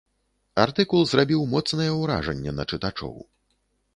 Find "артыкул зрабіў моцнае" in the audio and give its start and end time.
0.61-1.87